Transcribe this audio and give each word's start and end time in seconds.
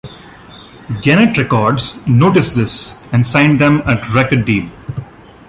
Genet 1.01 1.37
Records 1.37 1.99
noticed 2.07 2.55
this 2.55 3.07
and 3.13 3.23
signed 3.23 3.61
them 3.61 3.83
a 3.85 4.01
record 4.15 4.45
deal. 4.45 4.67